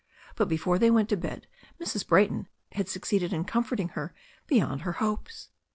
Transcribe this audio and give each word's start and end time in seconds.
But 0.35 0.47
before 0.49 0.79
they 0.79 0.89
went 0.89 1.09
to 1.09 1.15
bed 1.15 1.45
Mrs. 1.79 2.07
Brayton 2.07 2.47
had 2.71 2.89
succeeded 2.89 3.31
in 3.33 3.45
comforting 3.45 3.89
her 3.89 4.15
beyond 4.47 4.81
her 4.81 4.93
hopes. 4.93 5.49